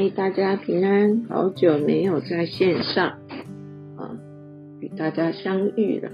[0.00, 3.18] 嗨，大家平安，好久没有在线上
[3.96, 4.16] 啊
[4.78, 6.08] 与大家相遇了。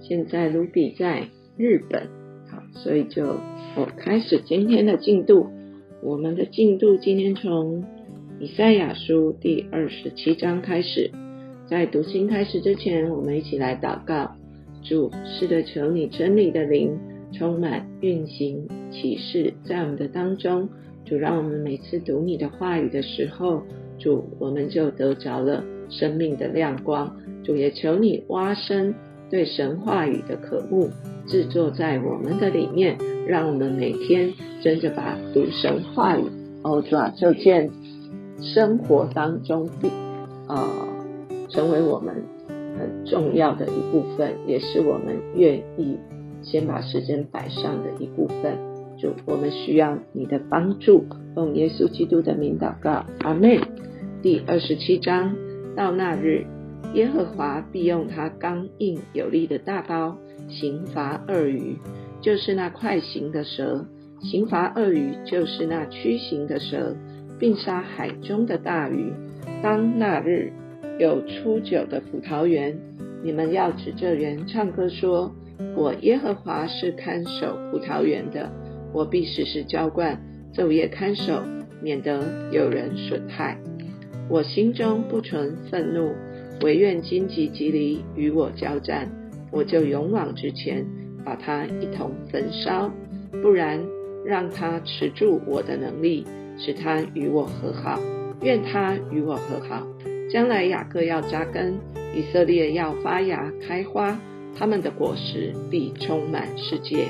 [0.00, 1.28] 现在卢比在
[1.58, 2.08] 日本，
[2.50, 3.36] 好，所以就
[3.76, 5.50] 我开始今天的进度。
[6.02, 7.84] 我们的进度今天从
[8.40, 11.10] 以赛亚书第二十七章开始。
[11.66, 14.34] 在读经开始之前，我们一起来祷告：
[14.82, 16.98] 主，是的，求你真理的灵
[17.30, 20.70] 充满运行启示在我们的当中。
[21.04, 23.62] 主，让我们每次读你的话语的时候，
[23.98, 27.16] 主，我们就得着了生命的亮光。
[27.44, 28.94] 主，也求你挖深
[29.28, 30.88] 对神话语的渴慕，
[31.26, 32.96] 制作在我们的里面，
[33.26, 34.32] 让我们每天
[34.62, 36.24] 真的把读神话语，
[36.62, 37.70] 哦，主啊，就见
[38.40, 39.88] 生活当中必
[40.46, 40.68] 啊，
[41.48, 42.14] 成为我们
[42.78, 45.96] 很重要的一部分，也是我们愿意
[46.42, 48.71] 先把时间摆上的一部分。
[49.02, 53.58] 主，我们需要你的帮助，奉耶稣基督的名祷告，阿门。
[54.22, 55.34] 第二十七章，
[55.76, 56.46] 到那日，
[56.94, 60.16] 耶和华必用他刚硬有力的大刀
[60.48, 61.78] 刑罚鳄鱼，
[62.20, 63.86] 就是那快行的蛇；
[64.20, 66.94] 刑罚鳄鱼，就是那屈行的蛇，
[67.40, 69.12] 并杀海中的大鱼。
[69.64, 70.52] 当那日
[71.00, 72.78] 有初九的葡萄园，
[73.24, 75.32] 你们要指着园唱歌说：
[75.74, 78.52] 我耶和华是看守葡萄园的。
[78.92, 80.20] 我必时时浇灌，
[80.54, 81.42] 昼夜看守，
[81.80, 83.58] 免得有人损害。
[84.28, 86.12] 我心中不存愤怒，
[86.62, 89.10] 唯愿荆棘棘藜与我交战，
[89.50, 90.86] 我就勇往直前，
[91.24, 92.90] 把它一同焚烧。
[93.42, 93.80] 不然，
[94.24, 96.24] 让它持住我的能力，
[96.58, 97.98] 使它与我和好。
[98.42, 99.86] 愿它与我和好。
[100.30, 101.74] 将来雅各要扎根，
[102.14, 104.18] 以色列要发芽开花，
[104.56, 107.06] 他们的果实必充满世界。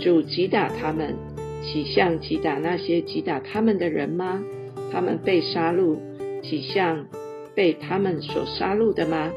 [0.00, 1.14] 主击打他们，
[1.62, 4.42] 岂像击打那些击打他们的人吗？
[4.90, 5.98] 他们被杀戮，
[6.42, 7.06] 岂像
[7.54, 9.30] 被他们所杀戮的吗？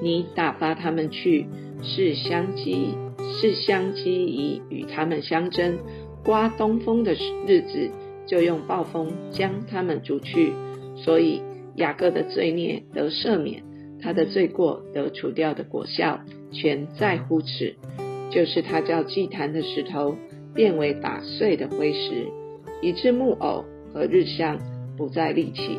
[0.00, 1.46] 你打发他们去，
[1.82, 2.94] 是相机，
[3.40, 5.78] 是相机以与他们相争。
[6.24, 7.12] 刮东风的
[7.46, 7.90] 日子，
[8.26, 10.52] 就用暴风将他们逐去。
[10.96, 11.42] 所以
[11.76, 13.62] 雅各的罪孽得赦免，
[14.00, 16.20] 他的罪过得除掉的果效，
[16.50, 17.76] 全在乎此。
[18.30, 20.16] 就是他叫祭坛的石头
[20.54, 22.26] 变为打碎的灰石，
[22.82, 24.58] 以致木偶和日向
[24.96, 25.78] 不再立起，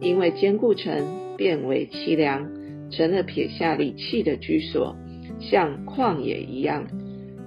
[0.00, 2.48] 因为坚固城变为凄凉，
[2.90, 4.96] 成了撇下礼器的居所，
[5.40, 6.86] 像旷野一样。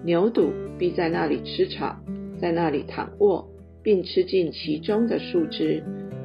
[0.05, 1.95] 牛犊必在那里吃草，
[2.39, 3.47] 在那里躺卧，
[3.81, 5.83] 并吃尽其中的树枝，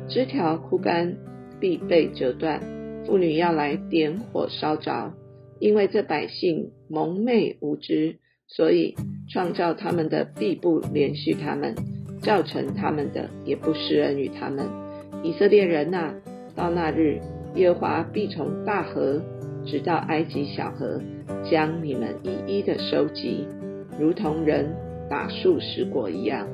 [0.09, 1.17] 枝条枯干，
[1.61, 2.61] 必被折断。
[3.06, 5.15] 妇女要来点火烧着。
[5.60, 8.94] 因为这百姓蒙昧无知，所以
[9.28, 11.74] 创造他们的必不连续他们，
[12.22, 14.66] 造成他们的也不施恩于他们。
[15.22, 16.14] 以色列人呐，
[16.54, 17.20] 到那日，
[17.56, 19.20] 耶和华必从大河
[19.66, 21.00] 直到埃及小河，
[21.50, 23.46] 将你们一一的收集，
[23.98, 24.75] 如同人
[25.10, 26.46] 打树拾果一样。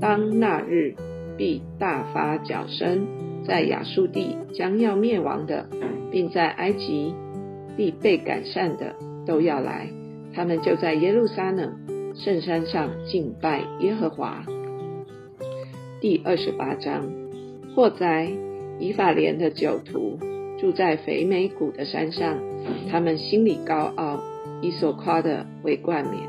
[0.00, 0.94] 当那日，
[1.36, 3.06] 必大发脚声，
[3.44, 5.68] 在亚述地将要灭亡的，
[6.10, 7.14] 并在埃及。
[7.78, 9.88] 必被改善的都要来，
[10.34, 14.44] 他们就在耶路撒冷圣山上敬拜耶和华。
[16.00, 17.08] 第二十八章，
[17.76, 18.32] 祸灾
[18.80, 20.18] 以法莲的酒徒
[20.58, 22.36] 住在肥美谷的山上，
[22.90, 24.18] 他们心里高傲，
[24.60, 26.24] 以所夸的为冠冕，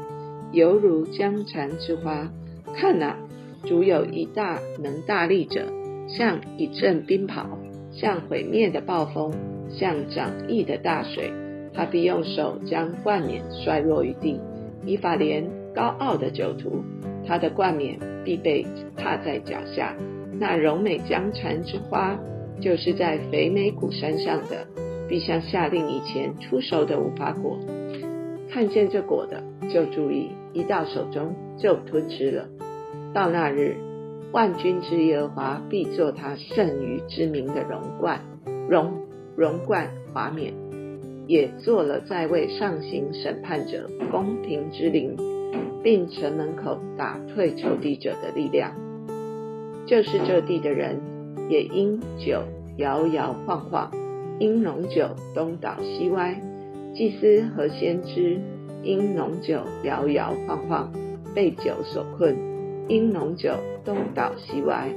[0.52, 2.32] 犹如江蚕之花。
[2.76, 3.18] 看哪，
[3.64, 5.66] 主有一大能大力者，
[6.08, 7.48] 像一阵冰雹，
[7.92, 9.34] 像毁灭的暴风。
[9.70, 11.32] 像涨溢的大水，
[11.74, 14.40] 他必用手将冠冕摔落于地。
[14.86, 16.84] 以法莲高傲的酒徒，
[17.28, 18.66] 他的冠冕必被
[18.96, 19.96] 踏在脚下。
[20.40, 22.18] 那柔美江蝉之花，
[22.62, 24.66] 就是在肥美谷山上的，
[25.08, 27.60] 必像下令以前出熟的无花果。
[28.50, 32.48] 看见这果的，就注意，一到手中就吞吃了。
[33.14, 33.76] 到那日，
[34.32, 38.22] 万军之耶和华必作他圣余之名的荣冠，
[38.70, 39.09] 荣。
[39.40, 40.54] 荣冠华冕，
[41.26, 45.16] 也做了在位上行审判者公平之灵，
[45.82, 48.76] 并城门口打退仇敌者的力量。
[49.86, 51.00] 就是这地的人，
[51.48, 52.42] 也因酒
[52.76, 53.90] 摇摇晃晃，
[54.40, 56.36] 因浓酒东倒西歪。
[56.94, 58.42] 祭司和先知
[58.84, 60.92] 因浓酒摇摇晃晃，
[61.34, 62.36] 被酒所困，
[62.90, 63.54] 因浓酒
[63.86, 64.90] 东倒西歪。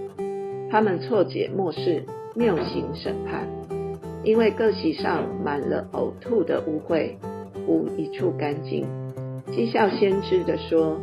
[0.68, 2.02] 他们错解末世，
[2.34, 3.46] 谬行审判。
[4.24, 7.14] 因为各席上满了呕吐的污秽，
[7.66, 8.86] 无一处干净。
[9.48, 10.98] 讥笑先知的说：“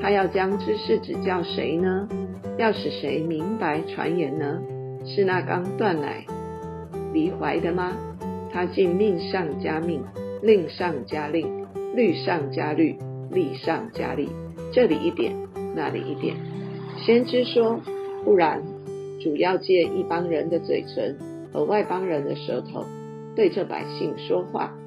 [0.00, 2.08] 他要将知识指教谁呢？
[2.58, 4.60] 要使谁明白传言呢？
[5.04, 6.24] 是那刚断奶
[7.12, 7.92] 离怀的吗？
[8.52, 10.02] 他竟命上加命，
[10.42, 12.96] 令上加令，律上加律，
[13.30, 14.28] 利上加利。
[14.72, 15.34] 这里一点，
[15.74, 16.36] 那里一点。
[16.98, 17.80] 先知说：
[18.24, 18.62] 不然，
[19.22, 21.16] 主要借一帮人的嘴唇
[21.58, 22.84] 和外邦人的舌头，
[23.34, 24.78] 对着百姓说话。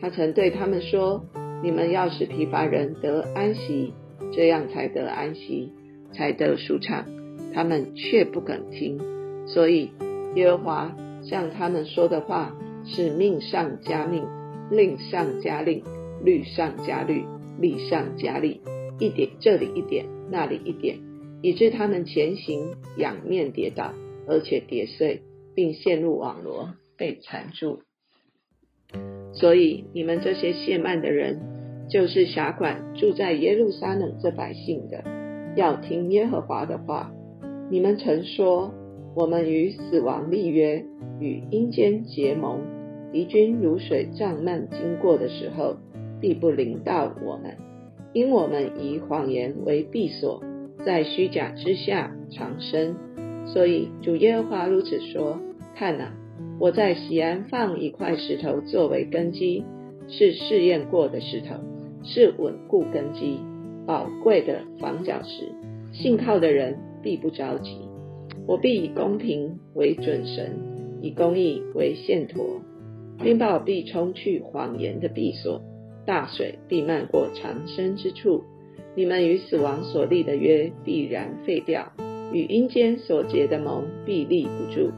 [0.00, 1.22] 他曾对他们说：
[1.62, 3.92] 你们要使疲乏人得安息，
[4.32, 5.70] 这样才得安息，
[6.14, 7.04] 才得舒畅。
[7.52, 8.98] 他们却不肯听，
[9.46, 9.90] 所以
[10.36, 14.24] 耶和华向他们说的话是命上加命，
[14.70, 15.82] 令上加令，
[16.24, 17.26] 律上加律，
[17.60, 18.62] 利上加利，
[18.98, 20.96] 一点这里一点，那里一点，
[21.42, 23.92] 以致他们前行仰面跌倒，
[24.26, 25.20] 而且跌碎，
[25.56, 27.80] 并陷入网罗，被缠住。
[29.32, 31.40] 所以你们这些谢曼的人，
[31.90, 35.02] 就是辖管住在耶路撒冷这百姓的，
[35.56, 37.10] 要听耶和华的话。
[37.70, 38.72] 你们曾说，
[39.16, 40.84] 我们与死亡立约，
[41.18, 42.60] 与阴间结盟，
[43.12, 45.78] 敌军如水涨漫经过的时候，
[46.20, 47.56] 必不临到我们，
[48.12, 50.42] 因我们以谎言为避所，
[50.84, 52.94] 在虚假之下藏身。
[53.46, 55.40] 所以主耶和华如此说：
[55.78, 56.12] 看哪，
[56.58, 59.62] 我在西安放一块石头作为根基，
[60.08, 61.56] 是试验过的石头，
[62.02, 63.38] 是稳固根基、
[63.86, 65.52] 宝贵的防角石，
[65.92, 66.78] 信靠的人。
[67.02, 67.76] 必不着急，
[68.48, 70.44] 我必以公平为准绳，
[71.02, 72.62] 以公义为线砣，
[73.22, 75.62] 冰雹必冲去谎言的闭锁，
[76.04, 78.42] 大水必漫过藏身之处。
[78.96, 81.92] 你们与死亡所立的约必然废掉，
[82.32, 84.90] 与阴间所结的盟必立不住。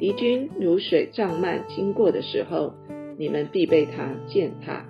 [0.00, 2.72] 敌军如水涨漫经过的时候，
[3.18, 4.86] 你们必被他践踏；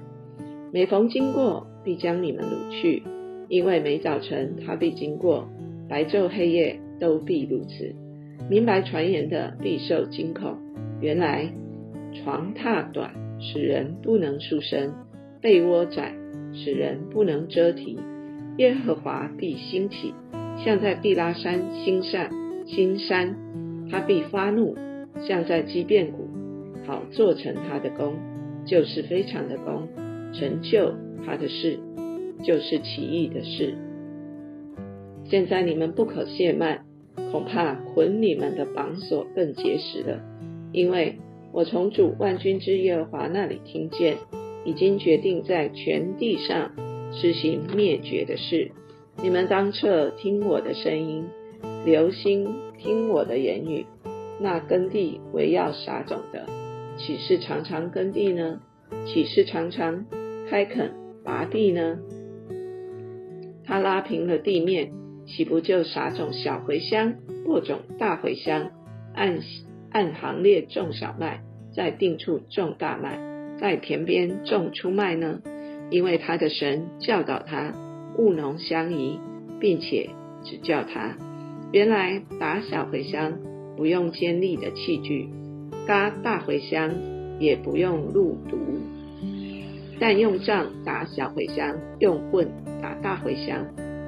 [0.72, 3.02] 每逢经过，必将你们掳去，
[3.48, 5.48] 因为每早晨他必经过。
[5.88, 7.92] 白昼黑夜都必如此。
[8.48, 10.56] 明白传言的必受惊恐。
[11.00, 11.52] 原来
[12.14, 14.90] 床榻短，使人不能束身；
[15.40, 16.14] 被窝窄，
[16.52, 17.98] 使人不能遮体。
[18.58, 20.14] 耶和华必兴起，
[20.64, 22.30] 像在毕拉山新山
[22.64, 23.34] 新山，
[23.90, 24.76] 他必发怒，
[25.26, 26.28] 像在基变谷，
[26.86, 28.14] 好做成他的功，
[28.66, 29.88] 就是非常的功，
[30.32, 31.78] 成就他的事，
[32.42, 33.74] 就是奇异的事。
[35.24, 36.84] 现在你们不可懈慢，
[37.30, 40.20] 恐怕捆你们的绑索更结实了。
[40.72, 41.16] 因为
[41.52, 44.16] 我从主万军之耶和华那里听见，
[44.64, 46.72] 已经决定在全地上
[47.12, 48.70] 实行灭绝的事。
[49.22, 51.24] 你们当侧听我的声音，
[51.84, 52.48] 留心
[52.78, 53.84] 听我的言语。
[54.40, 56.46] 那耕地为要撒种的，
[56.96, 58.60] 岂是常常耕地呢？
[59.06, 60.06] 岂是常常
[60.48, 60.92] 开垦
[61.22, 61.98] 拔地呢？
[63.64, 64.92] 他拉平了地面。
[65.26, 67.14] 岂不就撒种小茴香，
[67.44, 68.72] 播种大茴香，
[69.14, 69.38] 按
[69.92, 73.20] 按行列种小麦，在定处种大麦，
[73.60, 75.40] 在田边种出麦呢？
[75.90, 77.72] 因为他的神教导他
[78.18, 79.20] 务农相宜，
[79.60, 80.10] 并且
[80.42, 81.16] 指教他。
[81.70, 83.38] 原来打小茴香
[83.80, 85.30] 不用尖利的器具，
[85.86, 86.92] 嘎大茴香
[87.38, 88.58] 也不用路毒，
[89.98, 92.46] 但用杖打小茴香，用棍
[92.82, 93.64] 打大茴香。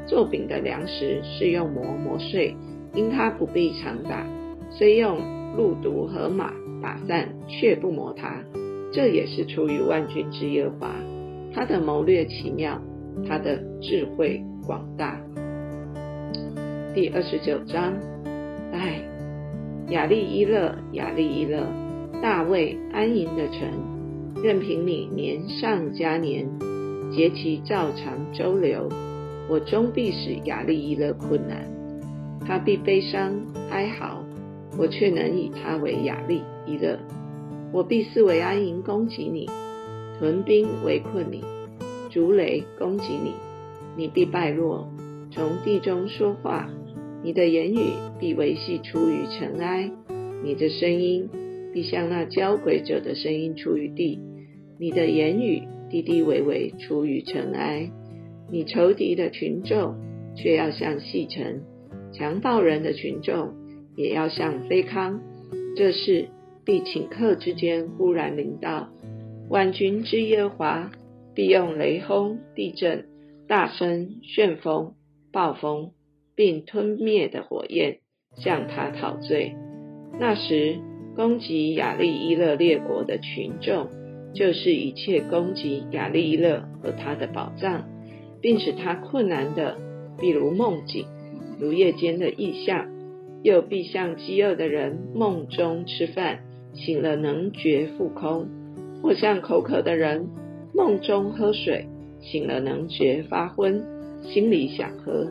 [0.07, 2.55] 做饼的粮食是用磨磨碎，
[2.95, 4.27] 因它不必常打，
[4.69, 8.45] 虽用鹿毒和马打散，却不磨它。
[8.93, 10.95] 这也是出于万军之耶和华，
[11.55, 12.79] 他的谋略奇妙，
[13.27, 15.19] 他的智慧广大。
[16.95, 17.95] 第二十九章，
[18.71, 19.01] 唉，
[19.93, 21.67] 雅利伊勒，雅利伊勒，
[22.23, 23.69] 大卫安营的城，
[24.43, 26.49] 任凭你年上加年，
[27.15, 28.89] 节期照常周流。
[29.51, 31.69] 我终必使雅利伊勒困难，
[32.41, 33.35] 他必悲伤
[33.71, 34.25] 哀嚎，
[34.79, 36.99] 我却能以他为雅利伊勒。
[37.71, 39.47] 我必四围安营攻击你，
[40.19, 41.45] 屯兵围困你，
[42.09, 43.35] 竹雷攻击你，
[43.95, 44.89] 你必败落。
[45.31, 46.71] 从地中说话，
[47.25, 47.79] 你的言语
[48.19, 49.91] 必维系出于尘埃，
[50.45, 51.29] 你的声音
[51.73, 54.19] 必像那交鬼者的声音出于地，
[54.79, 57.91] 你的言语低低微微出于尘埃。
[58.51, 59.95] 你仇敌的群众
[60.37, 61.63] 却要像细尘，
[62.13, 63.55] 强暴人的群众
[63.97, 65.21] 也要像飞康。
[65.77, 66.29] 这事
[66.65, 68.91] 必顷刻之间忽然临到。
[69.49, 70.91] 万军之耶华
[71.35, 73.07] 必用雷轰、地震、
[73.47, 74.95] 大声旋风、
[75.33, 75.93] 暴风，
[76.43, 77.99] 并吞灭的火焰
[78.35, 79.55] 向他讨罪。
[80.19, 80.81] 那时
[81.15, 83.87] 攻击亚利伊勒列国的群众，
[84.35, 87.85] 就是一切攻击亚利伊勒和他的宝藏。
[88.41, 89.77] 并使他困难的，
[90.19, 91.07] 比如梦境，
[91.61, 92.89] 如夜间的异象，
[93.45, 96.41] 又必像饥饿的人梦中吃饭，
[96.75, 98.49] 醒了能觉腹空；
[99.01, 100.27] 或像口渴的人
[100.75, 101.87] 梦中喝水，
[102.21, 103.85] 醒了能觉发昏，
[104.25, 105.31] 心里想喝。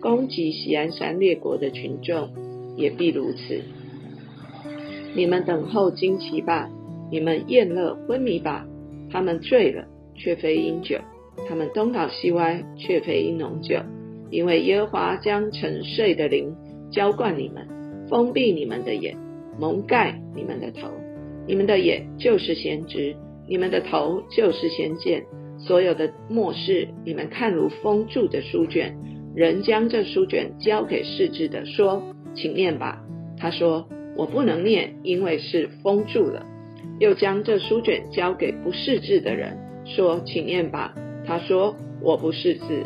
[0.00, 2.30] 攻击西安山列国的群众
[2.76, 3.62] 也必如此。
[5.14, 6.70] 你们等候惊奇吧，
[7.10, 8.66] 你们厌乐昏迷吧。
[9.10, 10.98] 他们醉了，却非因酒；
[11.48, 13.80] 他们东倒西歪，却非因浓酒。
[14.30, 16.54] 因为耶和华将沉睡的灵
[16.92, 17.66] 浇灌你们，
[18.08, 19.16] 封闭你们的眼，
[19.58, 20.88] 蒙盖你们的头。
[21.46, 23.16] 你们的眼就是先知，
[23.48, 25.24] 你们的头就是先见。
[25.58, 28.96] 所有的末世，你们看如封住的书卷。
[29.38, 32.02] 人将这书卷交给世智的，说
[32.34, 33.04] ：“请念吧。”
[33.38, 36.44] 他说：“我不能念，因为是封住了。”
[36.98, 40.92] 又将这书卷交给不识字的人，说：“请念吧。”
[41.24, 42.82] 他说：“我不识字。”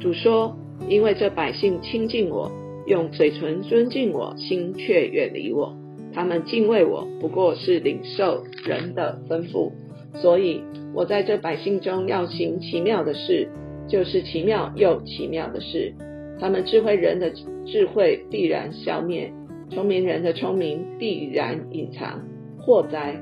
[0.00, 0.56] 主说
[0.90, 2.50] ：“因为这百姓亲近我，
[2.88, 5.76] 用嘴唇尊敬我，心却远离我。
[6.12, 9.70] 他们敬畏我，不过是领受人的吩咐。
[10.14, 10.60] 所以
[10.92, 13.48] 我在这百姓中要行奇妙的事。”
[13.88, 15.92] 就是奇妙又奇妙的事，
[16.40, 17.30] 他们智慧人的
[17.66, 19.32] 智慧必然消灭，
[19.70, 22.22] 聪明人的聪明必然隐藏。
[22.60, 23.16] 祸灾！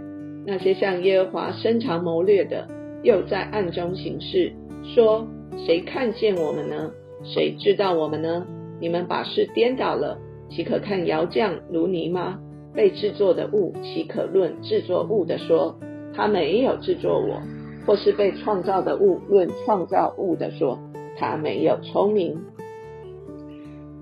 [0.46, 2.68] 那些向耶和华深藏谋略的，
[3.02, 4.52] 又在暗中行事，
[4.94, 5.26] 说：
[5.66, 6.90] 谁看见我们呢？
[7.24, 8.46] 谁知道我们呢？
[8.80, 10.18] 你们把事颠倒了，
[10.50, 12.40] 岂可看窑匠如泥吗？
[12.74, 15.78] 被制作的物，岂可论制作物的说，
[16.14, 17.42] 他没有制作我？
[17.86, 20.78] 或是被创造的物论创造物的说，
[21.18, 22.40] 他没有聪明。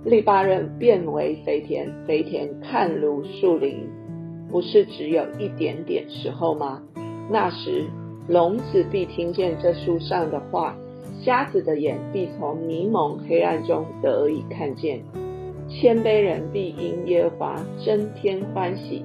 [0.05, 3.89] 利巴人变为肥田，肥田看如树林，
[4.49, 6.83] 不是只有一点点时候吗？
[7.31, 7.85] 那时
[8.29, 10.75] 聋子必听见这书上的话，
[11.23, 15.01] 瞎子的眼必从迷蒙黑暗中得以看见。
[15.69, 19.05] 谦卑人必因耶和华增添欢喜，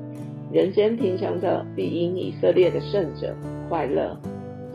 [0.51, 3.36] 人间贫穷的必因以色列的圣者
[3.70, 4.17] 快乐。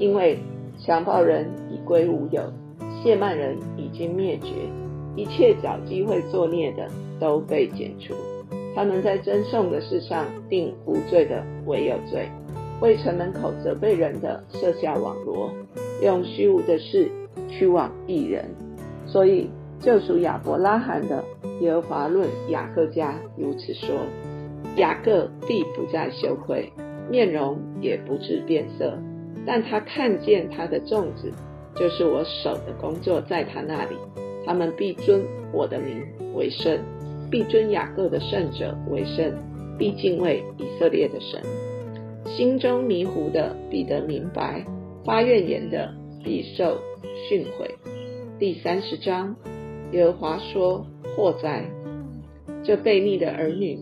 [0.00, 0.38] 因为
[0.78, 2.42] 强暴人已归无有，
[3.04, 4.48] 亵慢人已经灭绝，
[5.14, 6.88] 一切找机会作孽的
[7.20, 8.14] 都被剪除。
[8.74, 12.30] 他们在争讼的事上定无罪的唯有罪，
[12.80, 15.50] 为城门口责备人的设下网罗，
[16.02, 17.10] 用虚无的事
[17.50, 18.46] 驱往异人。
[19.06, 21.22] 所以救赎亚伯拉罕的
[21.60, 23.96] 耶和华论雅各家如此说：
[24.76, 26.72] 雅各必不再羞愧，
[27.10, 28.96] 面容也不至变色。
[29.46, 31.32] 但他看见他的粽子，
[31.74, 33.96] 就是我手的工作，在他那里，
[34.44, 36.02] 他们必尊我的名
[36.34, 36.78] 为圣，
[37.30, 39.32] 必尊雅各的圣者为圣，
[39.78, 41.40] 必敬畏以色列的神。
[42.26, 44.64] 心中迷糊的必得明白，
[45.04, 45.92] 发怨言的
[46.22, 46.78] 必受
[47.28, 47.70] 训诲。
[48.38, 49.34] 第三十章，
[49.92, 51.64] 耶和华说：祸哉！
[52.62, 53.78] 这悖逆的儿女，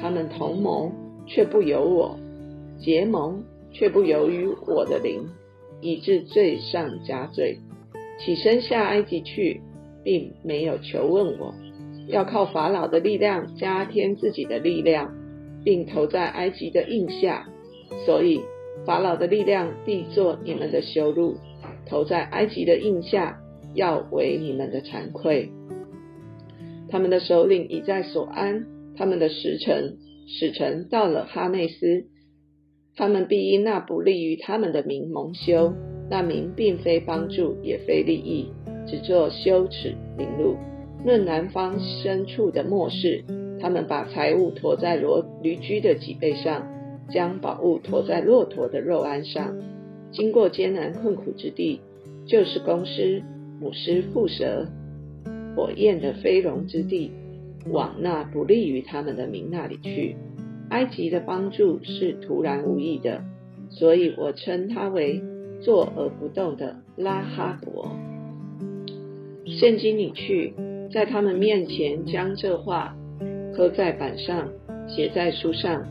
[0.00, 0.92] 他们同谋
[1.26, 2.18] 却不由我，
[2.78, 3.42] 结盟。
[3.72, 5.28] 却不由于我的灵，
[5.80, 7.58] 以致罪上加罪。
[8.18, 9.60] 起身下埃及去，
[10.02, 11.54] 并没有求问我，
[12.08, 15.14] 要靠法老的力量加添自己的力量，
[15.64, 17.48] 并投在埃及的印下。
[18.04, 18.40] 所以
[18.84, 21.36] 法老的力量必作你们的羞辱，
[21.86, 23.38] 投在埃及的印下，
[23.74, 25.50] 要为你们的惭愧。
[26.90, 32.06] 他们的首领已在所安，他们的使臣使臣到了哈内斯。
[32.98, 35.72] 他们必因那不利于他们的名蒙羞，
[36.10, 38.50] 那名并非帮助，也非利益，
[38.88, 40.56] 只做羞耻凌辱。
[41.06, 43.22] 论南方深处的末世，
[43.60, 46.66] 他们把财物驮在骡驴驹的脊背上，
[47.08, 49.54] 将宝物驮在骆驼的肉鞍上，
[50.10, 51.80] 经过艰难困苦之地，
[52.26, 53.22] 就是公狮、
[53.60, 54.66] 母狮、蝮蛇、
[55.54, 57.12] 火焰的飞龙之地，
[57.70, 60.16] 往那不利于他们的名那里去。
[60.70, 63.24] 埃及的帮助是突然无意的，
[63.70, 65.22] 所以我称它为
[65.60, 67.90] 坐而不动的拉哈伯。
[69.46, 70.52] 现今你去，
[70.92, 72.94] 在他们面前将这话
[73.56, 74.48] 刻在板上，
[74.86, 75.86] 写在书上，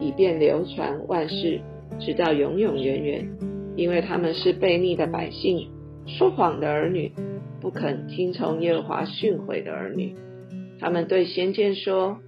[0.00, 1.60] 以便流传万世，
[2.00, 3.28] 直到永永远远。
[3.76, 5.68] 因为他们是悖逆的百姓，
[6.06, 7.12] 说谎的儿女，
[7.60, 10.14] 不肯听从耶和华训诲的儿女。
[10.80, 12.18] 他们对先见说。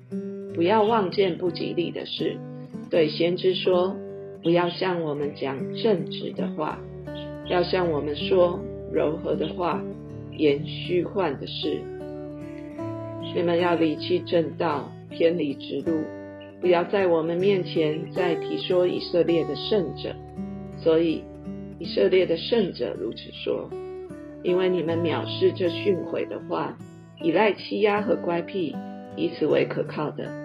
[0.54, 2.37] 不要望见不吉利的事，
[2.88, 3.96] 对先知说，
[4.42, 6.78] 不要向我们讲正直的话，
[7.49, 8.61] 要向我们说
[8.92, 9.82] 柔和的话，
[10.30, 11.80] 言虚幻的事。
[13.34, 16.04] 你们要离弃正道，偏离直路，
[16.61, 20.14] 不要在我们面前再提说以色列的圣者。
[20.78, 21.25] 所以
[21.80, 23.68] 以色列的圣者如此说：
[24.44, 26.76] 因为你们藐视这训诲的话，
[27.20, 28.76] 依赖欺压和乖僻，
[29.16, 30.44] 以此为可靠的。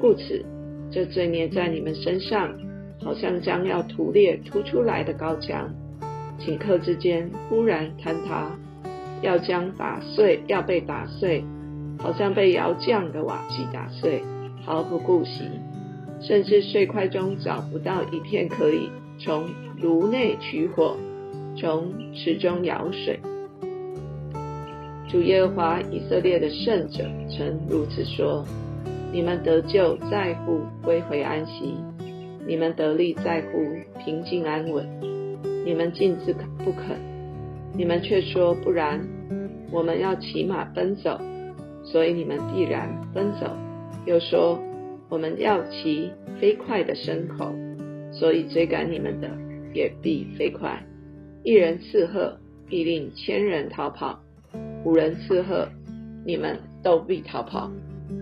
[0.00, 0.44] 故此，
[0.90, 2.54] 这罪孽在你们身上，
[3.02, 5.74] 好像将要屠裂突出来的高墙，
[6.38, 8.56] 顷刻之间忽然坍塌，
[9.22, 11.44] 要将打碎，要被打碎，
[11.98, 14.22] 好像被窑匠的瓦器打碎，
[14.64, 15.42] 毫不顾惜，
[16.20, 18.88] 甚至碎块中找不到一片可以
[19.18, 19.48] 从
[19.80, 20.96] 炉内取火，
[21.56, 23.18] 从池中舀水。
[25.08, 28.44] 主耶和华以色列的圣者曾如此说。
[29.12, 31.74] 你们得救在乎归回安息，
[32.46, 33.58] 你们得力在乎
[33.98, 34.86] 平静安稳。
[35.64, 36.34] 你们尽自
[36.64, 36.96] 不肯，
[37.74, 39.00] 你们却说不然，
[39.70, 41.20] 我们要骑马奔走，
[41.84, 43.46] 所以你们必然奔走。
[44.06, 44.58] 又说
[45.08, 46.10] 我们要骑
[46.40, 47.52] 飞快的牲口，
[48.12, 49.28] 所以追赶你们的
[49.74, 50.82] 也必飞快。
[51.44, 54.18] 一人刺鹤，必令千人逃跑；
[54.84, 55.68] 五人刺鹤，
[56.24, 57.70] 你们都必逃跑。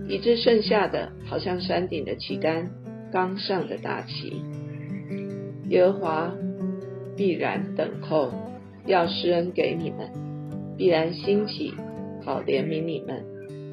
[0.08, 2.70] 以致剩下的，好像山顶的旗杆，
[3.12, 4.42] 刚上的大旗。
[5.68, 6.32] 耶和华
[7.16, 8.32] 必然等候，
[8.86, 10.08] 要施恩给你们；
[10.76, 11.74] 必然兴起，
[12.24, 13.24] 好怜悯你们。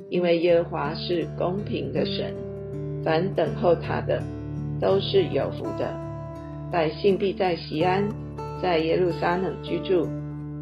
[0.09, 2.33] 因为耶和华是公平的神，
[3.03, 4.21] 凡等候他的，
[4.79, 5.93] 都是有福的。
[6.71, 8.07] 百姓必在西安，
[8.61, 10.07] 在耶路撒冷居住，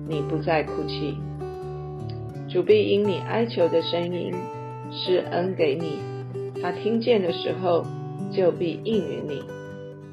[0.07, 1.15] 你不再哭泣。
[2.49, 4.33] 主必因你哀求的声音。
[4.91, 5.99] 施恩给你，
[6.61, 7.85] 他听见的时候
[8.31, 9.41] 就必应允你。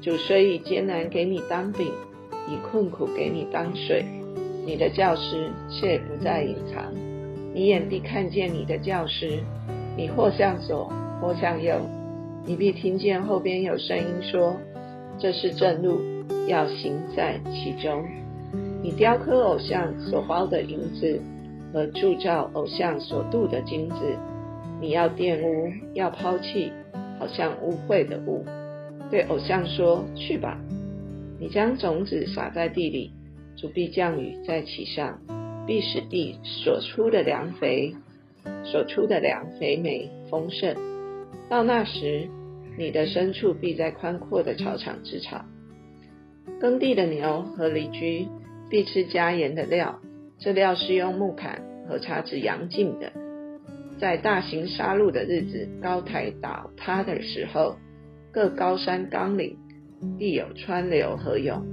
[0.01, 1.87] 主虽以艰难给你当饼，
[2.47, 4.05] 以困苦给你当水，
[4.65, 6.93] 你的教师却不再隐藏。
[7.53, 9.39] 你眼必看见你的教师，
[9.97, 10.89] 你或向左，
[11.21, 11.81] 或向右，
[12.45, 14.55] 你必听见后边有声音说
[15.19, 15.99] ：“这是正路，
[16.47, 18.05] 要行在其中。”
[18.81, 21.19] 你雕刻偶像所包的银子，
[21.73, 23.95] 和铸造偶像所镀的金子。
[24.81, 26.71] 你要玷污，要抛弃，
[27.19, 28.45] 好像污秽的污。
[29.11, 30.59] 对偶像说：“去吧。”
[31.39, 33.11] 你将种子撒在地里，
[33.55, 35.19] 主必降雨在其上，
[35.65, 37.95] 必使地所出的粮肥，
[38.63, 40.75] 所出的粮肥美丰盛。
[41.49, 42.27] 到那时，
[42.77, 45.45] 你的牲畜必在宽阔的草场之草。
[46.59, 48.27] 耕地的牛和犁驹
[48.69, 49.99] 必吃加盐的料，
[50.37, 53.11] 这料是用木砍和叉子扬进的。
[53.99, 57.75] 在大型杀戮的日子，高台倒塌的时候，
[58.31, 59.57] 各高山冈岭
[60.17, 61.65] 必有川流河涌。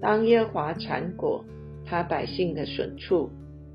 [0.00, 1.44] 当耶和华铲果
[1.84, 3.30] 他百姓的损处，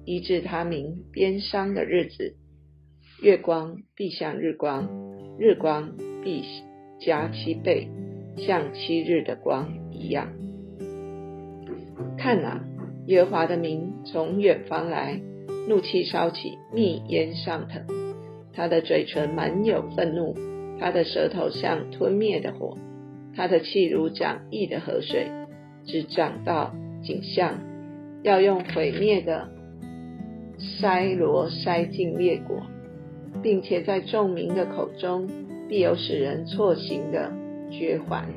[0.05, 2.35] 医治他民边伤的日子，
[3.21, 4.87] 月光必像日光，
[5.37, 5.91] 日光
[6.23, 6.43] 必
[6.99, 7.89] 加七倍，
[8.37, 10.29] 像七日的光一样。
[12.17, 12.63] 看啊，
[13.07, 15.19] 耶和华的名从远方来。
[15.67, 17.85] 怒气烧起，密烟上腾。
[18.53, 20.35] 他的嘴唇满有愤怒，
[20.79, 22.77] 他的舌头像吞灭的火，
[23.35, 25.27] 他的气如涨溢的河水，
[25.85, 27.59] 只涨到景象，
[28.23, 29.49] 要用毁灭的
[30.81, 32.61] 筛罗筛尽列国，
[33.41, 35.29] 并且在众民的口中
[35.69, 37.31] 必有使人错行的
[37.71, 38.27] 绝环。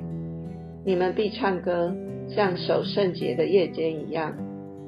[0.84, 1.96] 你们必唱歌，
[2.28, 4.36] 像守圣节的夜间一样。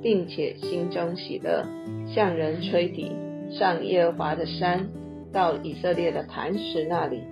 [0.06, 1.66] 并且心中喜乐，
[2.14, 3.10] 向人吹笛，
[3.50, 4.88] 上耶和华的山，
[5.32, 7.24] 到以色列的磐石那里。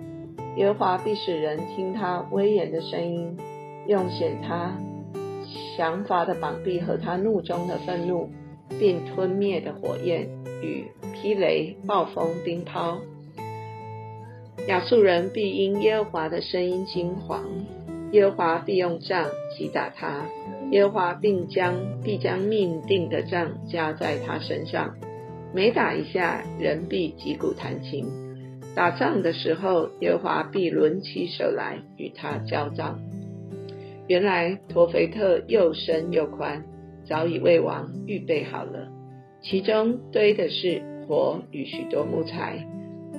[0.57, 3.37] 耶和华必使人听他威严的声音，
[3.87, 4.77] 用显他
[5.77, 8.29] 降罚的膀臂和他怒中的愤怒，
[8.77, 10.27] 并吞灭的火焰
[10.61, 12.97] 与霹雷、暴风、冰雹。
[14.67, 17.39] 亚述人必因耶和华的声音惊惶，
[18.11, 20.25] 耶和华必用杖击打他。
[20.71, 24.95] 耶和华并将必将命定的杖加在他身上，
[25.53, 28.05] 每打一下，人必击鼓弹琴。
[28.75, 32.99] 打仗的时候，耶和华必抡起手来与他交战。
[34.07, 36.63] 原来陀斐特又深又宽，
[37.07, 38.89] 早已为王预备好了，
[39.41, 42.67] 其中堆的是火与许多木材。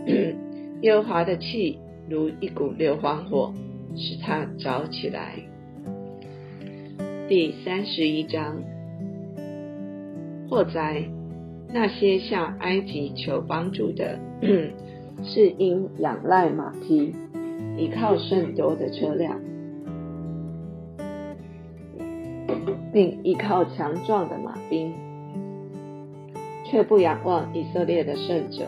[0.83, 1.79] 耶和华的气
[2.09, 3.55] 如一股硫磺火，
[3.97, 5.37] 使他着起来。
[7.29, 8.63] 第三十一章，
[10.49, 11.03] 或哉，
[11.75, 14.17] 那些向埃及求帮助的，
[15.25, 17.13] 是因仰赖马匹，
[17.77, 19.41] 依靠甚多的车辆，
[22.93, 24.95] 并依靠强壮的马兵，
[26.65, 28.67] 却不仰望以色列的圣者，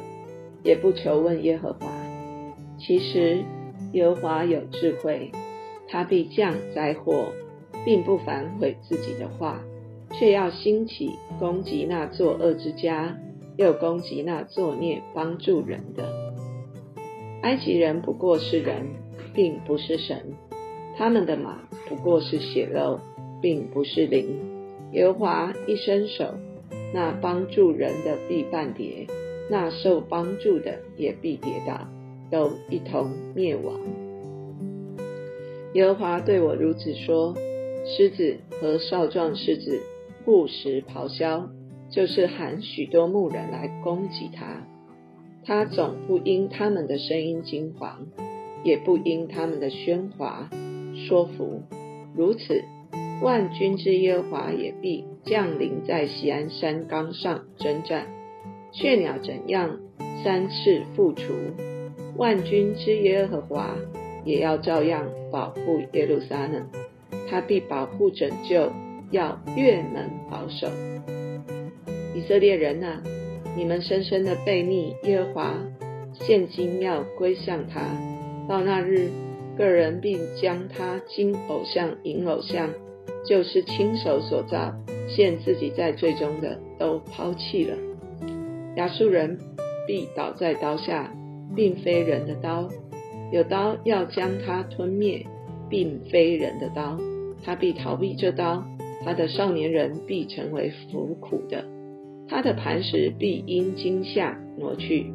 [0.65, 1.87] 也不求问耶和华。
[2.77, 3.39] 其实
[3.93, 5.31] 耶和华有智慧，
[5.87, 7.33] 他必降灾祸。
[7.89, 9.63] 并不反悔自己的话，
[10.13, 13.17] 却要兴起攻击那作恶之家，
[13.57, 16.07] 又攻击那作孽帮助人的。
[17.41, 18.89] 埃及人不过是人，
[19.33, 20.19] 并不是神；
[20.99, 23.01] 他们的马不过是血肉，
[23.41, 24.37] 并不是灵。
[24.93, 26.35] 耶和华一伸手，
[26.93, 29.07] 那帮助人的必半跌，
[29.51, 31.89] 那受帮助的也必跌倒，
[32.31, 33.81] 都一同灭亡。
[35.73, 37.35] 耶和华对我如此说：
[37.97, 39.81] 狮子和少壮狮子
[40.25, 41.49] 不时咆哮。
[41.91, 44.67] 就是喊许多牧人来攻击他，
[45.43, 48.01] 他总不因他们的声音惊惶，
[48.63, 50.51] 也不因他们的喧哗
[51.09, 51.63] 说服。
[52.15, 52.63] 如此，
[53.23, 58.07] 万军之耶和华也必降临在西安山冈上征战。
[58.71, 59.81] 雀鸟怎样
[60.23, 61.33] 三次复除，
[62.19, 63.75] 万军之耶和华
[64.27, 66.69] 也要照样保护耶路撒冷。
[67.31, 68.73] 他必保护拯救，
[69.11, 70.67] 要越能保守。
[72.15, 73.03] 以色列人呐，
[73.57, 75.55] 你们深深的背逆耶和华，
[76.15, 77.81] 现今要归向他。
[78.49, 79.09] 到那日，
[79.57, 82.71] 个人必将他金偶像、银偶像，
[83.25, 84.75] 就是亲手所造、
[85.09, 87.77] 陷自己在最终的，都抛弃了。
[88.77, 89.39] 亚述人
[89.87, 91.13] 必倒在刀下，
[91.55, 92.69] 并非人的刀，
[93.31, 95.27] 有刀要将他吞灭，
[95.69, 96.97] 并非人的刀，
[97.45, 98.65] 他必逃避这刀，
[99.05, 101.65] 他的少年人必成为服苦的。
[102.29, 105.13] 他的磐石必因惊吓挪去，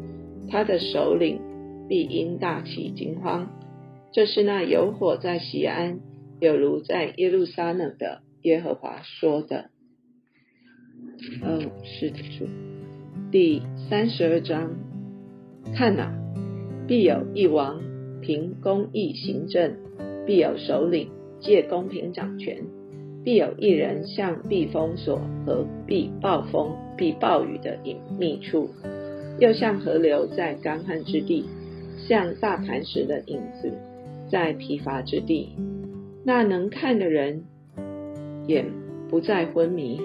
[0.49, 1.39] 他的首领
[1.87, 3.49] 必因大起惊慌。
[4.11, 5.99] 这是那有火在西安，
[6.39, 9.69] 有如在耶路撒冷的耶和华说的。
[11.43, 12.47] 哦，是的，主。
[13.31, 14.75] 第三十二章，
[15.75, 16.13] 看哪，
[16.87, 17.81] 必有一王
[18.21, 19.75] 凭公义行政，
[20.25, 21.09] 必有首领
[21.43, 22.63] 借公平掌权。
[23.23, 28.69] 必有一人向避风所和避暴风、避暴雨的隐秘处，
[29.39, 31.45] 又像河流在干旱之地，
[32.05, 33.71] 像大磐石的影子
[34.29, 35.55] 在疲乏之地。
[36.25, 37.45] 那能看的人
[38.47, 38.65] 眼
[39.09, 40.01] 不再昏迷，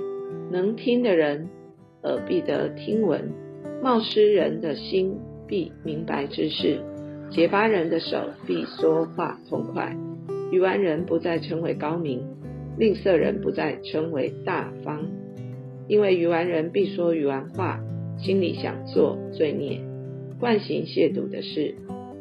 [0.52, 1.48] 能听的人
[2.04, 3.32] 耳必得听闻。
[3.82, 5.16] 冒失人的心
[5.48, 6.78] 必明白之事，
[7.30, 9.96] 结巴人的手必说话痛快，
[10.50, 12.22] 愚顽人不再称为高明。
[12.78, 15.10] 吝啬人不再称为大方，
[15.88, 17.80] 因为愚顽人必说愚顽话，
[18.18, 19.80] 心里想做罪孽，
[20.38, 21.74] 惯行亵渎的事，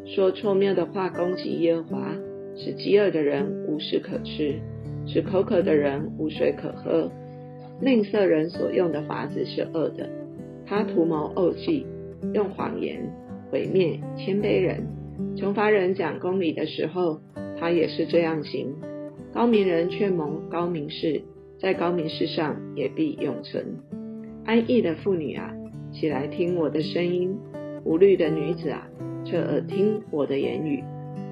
[0.07, 2.15] 说错谬的话攻击耶和华，
[2.55, 4.59] 使饥饿的人无食可吃，
[5.05, 7.11] 使口渴的人无水可喝。
[7.79, 10.09] 吝啬人所用的法子是恶的，
[10.65, 11.85] 他图谋恶计，
[12.33, 13.13] 用谎言
[13.51, 14.87] 毁灭谦卑人。
[15.35, 17.19] 穷乏人讲公理的时候，
[17.59, 18.75] 他也是这样行。
[19.33, 21.21] 高明人却蒙高明事，
[21.59, 23.77] 在高明事上也必永存。
[24.45, 25.53] 安逸的妇女啊，
[25.91, 27.35] 起来听我的声音；
[27.83, 28.87] 无虑的女子啊，
[29.25, 30.83] 侧耳听我的言语。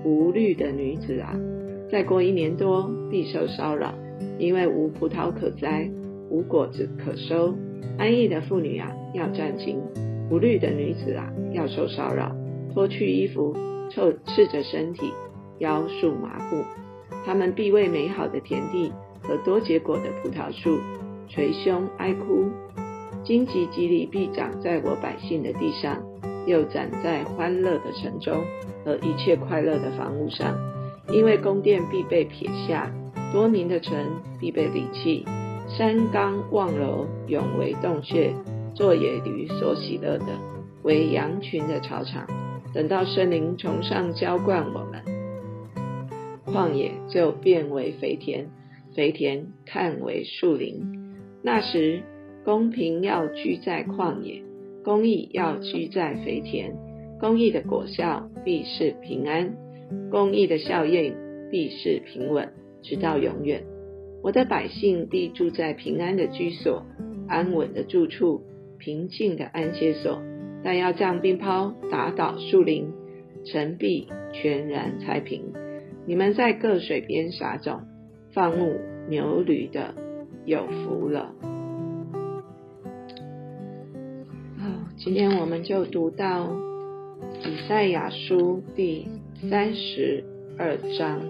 [0.03, 1.35] 无虑的女子啊，
[1.89, 3.93] 再过一年多必受骚扰，
[4.37, 5.89] 因为无葡萄可摘，
[6.29, 7.55] 无果子可收。
[7.97, 9.77] 安逸的妇女啊，要站紧；
[10.29, 12.35] 无虑的女子啊，要受骚扰，
[12.73, 13.55] 脱去衣服，
[13.89, 15.11] 臭赤着身体，
[15.59, 16.63] 腰束麻布。
[17.25, 18.91] 他们必为美好的田地
[19.23, 20.79] 和多结果的葡萄树
[21.27, 22.49] 捶胸哀哭，
[23.23, 25.97] 荆棘蒺藜必长在我百姓的地上，
[26.45, 28.43] 又长在欢乐的城中
[28.83, 30.55] 和一切快乐的房屋上。
[31.09, 32.91] 因为宫殿必被撇下，
[33.31, 33.95] 多民的城
[34.39, 35.25] 必被离弃，
[35.67, 38.33] 山冈望楼永为洞穴，
[38.73, 40.25] 做野驴所喜乐的，
[40.83, 42.27] 为羊群的草场。
[42.73, 45.14] 等到森林从上浇灌我们。
[46.45, 48.45] 旷野就变为肥田，
[48.95, 51.13] 肥田看为树林。
[51.41, 52.01] 那时，
[52.43, 54.43] 公平要居在旷野，
[54.83, 56.75] 公义要居在肥田。
[57.19, 59.55] 公义的果效必是平安，
[60.11, 61.15] 公义的效应
[61.49, 63.63] 必是平稳，直到永远。
[64.21, 66.83] 我的百姓必住在平安的居所，
[67.27, 68.41] 安稳的住处，
[68.77, 70.21] 平静的安歇所。
[70.63, 72.91] 但要将冰雹，打倒树林，
[73.45, 75.53] 城壁全然拆平。
[76.07, 77.81] 你们在各水边撒种、
[78.31, 79.95] 放牧牛驴的，
[80.45, 81.33] 有福了。
[84.59, 86.55] 好，今天我们就读到
[87.43, 89.07] 以赛亚书第
[89.49, 90.23] 三十
[90.59, 91.21] 二章。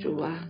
[0.00, 0.48] 主啊，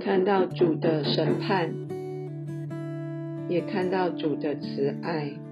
[0.00, 1.72] 看到主的审判，
[3.48, 5.43] 也看到主的慈爱。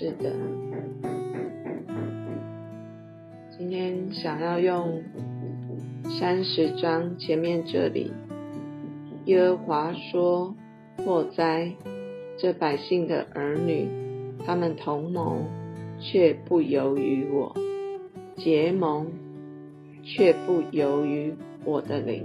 [0.00, 0.32] 是的，
[3.50, 5.02] 今天想要用
[6.18, 8.10] 三十章前面这里，
[9.26, 10.56] 耶和华说
[11.04, 11.74] ：“祸灾，
[12.38, 13.90] 这百姓的儿女，
[14.46, 15.42] 他们同谋，
[15.98, 17.52] 却不由于我；
[18.38, 19.06] 结盟，
[20.02, 21.34] 却不由于
[21.66, 22.24] 我的灵，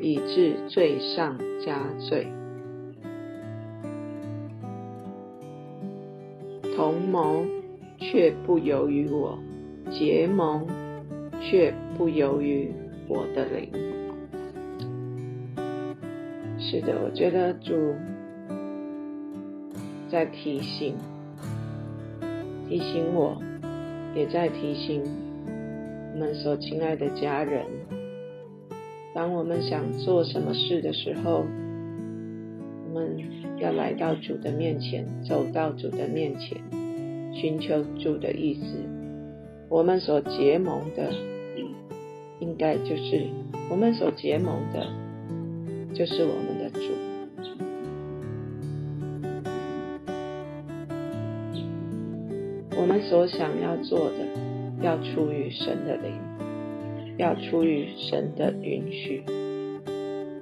[0.00, 2.28] 以致罪上加罪。
[6.80, 7.44] 同谋，
[7.98, 9.38] 却不由于我；
[9.90, 10.66] 结盟。”
[11.42, 12.70] 却不由于
[13.08, 13.70] 我的灵。
[16.58, 17.72] 是的，我觉得主
[20.10, 20.94] 在提醒，
[22.68, 23.40] 提醒我，
[24.14, 25.02] 也在提醒
[26.12, 27.64] 我们所亲爱的家人。
[29.14, 31.46] 当我们想做什么事的时候，
[32.86, 33.16] 我们
[33.60, 36.58] 要来到主的面前，走到主的面前，
[37.32, 38.60] 寻求主的意思。
[39.68, 41.12] 我们所结盟的。
[42.40, 43.26] 应该就是
[43.70, 44.86] 我们所结盟的，
[45.92, 46.80] 就是我们的主。
[52.80, 54.24] 我们所想要做的，
[54.80, 56.14] 要出于神的灵，
[57.18, 59.22] 要出于神的允许。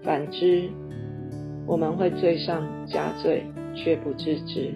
[0.04, 0.70] 反之，
[1.68, 3.44] 我们会罪上加罪，
[3.76, 4.72] 却不自知。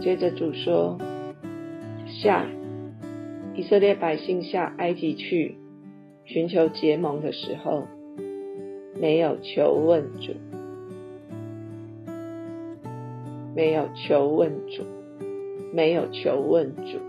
[0.00, 0.96] 接着主说
[2.22, 2.46] ：“下。”
[3.56, 5.56] 以色列百姓下埃及去
[6.24, 7.88] 寻求结盟的时候，
[9.00, 10.32] 没有求问主，
[13.56, 14.84] 没有求问主，
[15.74, 17.07] 没有求问主。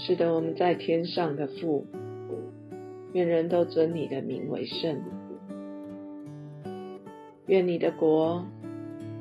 [0.00, 1.86] 是的，我们在天上的父，
[3.12, 5.02] 愿人都尊你的名为圣。
[7.46, 8.46] 愿你的国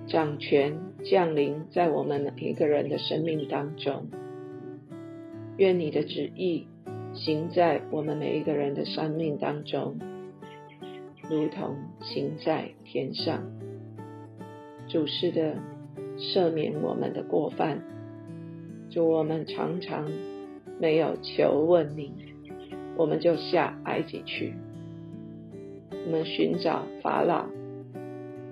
[0.08, 4.08] 掌权降临在我们每一个人的生命当中。
[5.58, 6.68] 愿你的旨意
[7.14, 9.98] 行在我们每一个人的生命当中，
[11.28, 13.44] 如同行在天上。
[14.88, 15.56] 主是的，
[16.18, 17.82] 赦免我们的过犯。
[18.92, 20.10] 主，我们常常
[20.80, 22.14] 没有求问你，
[22.96, 24.54] 我们就下埃及去。
[26.06, 27.46] 我们寻找法老。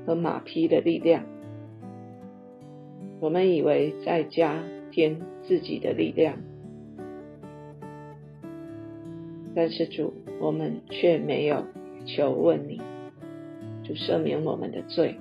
[0.08, 1.24] 和马匹的力量，
[3.20, 4.62] 我们以为在加
[4.92, 6.38] 添自己的力量，
[9.56, 11.66] 但是主，我们却没有
[12.06, 12.80] 求问你，
[13.84, 15.16] 主赦免我们的罪，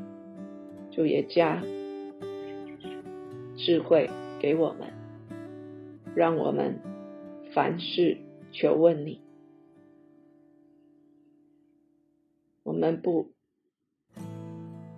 [0.90, 1.62] 主也加
[3.56, 4.88] 智慧给我们，
[6.14, 6.78] 让我们
[7.54, 8.18] 凡事
[8.50, 9.20] 求问你，
[12.64, 13.30] 我们不。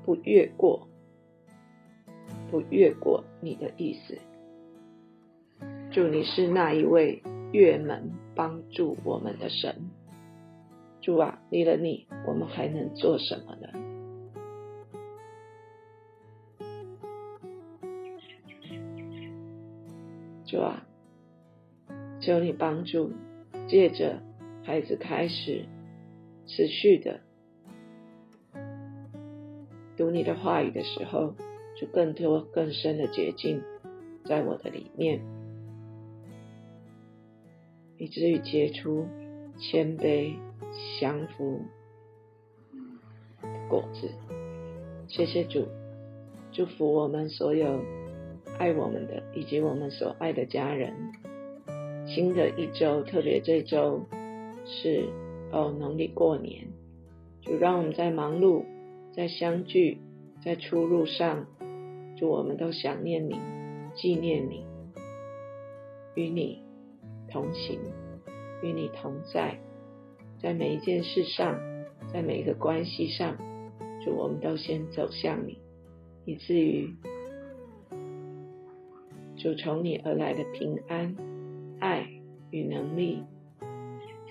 [0.05, 0.87] 不越过，
[2.49, 4.19] 不越过你的意思。
[5.91, 9.91] 祝你是那一位越门帮助我们的神。
[11.01, 13.69] 主啊，离了你，我们还能做什么呢？
[20.47, 20.87] 主啊，
[22.27, 23.13] 求你帮助，
[23.69, 24.21] 借着
[24.65, 25.65] 孩子开始
[26.45, 27.21] 持续的。
[29.97, 31.35] 读你的话语的时候，
[31.81, 33.63] 就更多更深的捷径
[34.25, 35.21] 在我的里面，
[37.97, 39.07] 以至于结出
[39.57, 40.35] 谦卑、
[41.01, 41.61] 降服
[43.69, 44.11] 果子。
[45.07, 45.69] 谢谢主，
[46.51, 47.81] 祝福我们所有
[48.59, 50.93] 爱我们的以及我们所爱的家人。
[52.17, 54.07] 新的一周，特别这周
[54.65, 55.05] 是
[55.53, 56.67] 哦农历过年，
[57.43, 58.65] 就让我们在忙碌。
[59.13, 59.99] 在相聚，
[60.43, 61.47] 在出入上，
[62.17, 63.39] 祝我们都想念你，
[63.95, 64.65] 纪念你，
[66.15, 66.63] 与你
[67.29, 67.79] 同行，
[68.63, 69.59] 与你同在，
[70.41, 71.61] 在每一件事上，
[72.11, 73.37] 在每一个关系上，
[74.03, 75.59] 祝我们都先走向你，
[76.25, 76.95] 以至于
[79.37, 81.15] 主从你而来的平安、
[81.81, 82.07] 爱
[82.51, 83.23] 与能力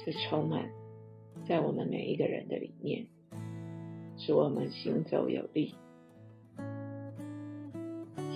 [0.04, 0.70] 是充满
[1.48, 3.08] 在我们每一个人的里面，
[4.18, 5.76] 使我们行走有力。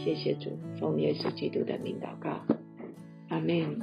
[0.04, 2.46] 谢谢主，奉耶稣基督的名祷告，
[3.30, 3.80] 阿门。